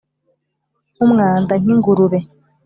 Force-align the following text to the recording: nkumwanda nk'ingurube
nkumwanda 0.93 1.53
nk'ingurube 1.61 2.19